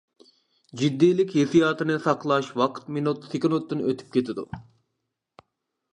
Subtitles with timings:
[0.81, 4.51] جىددىيلىك ھېسسىياتىنى ساقلاش ۋاقىت مىنۇت سېكۇنتتىن ئۆتۈپ كېتىدۇ.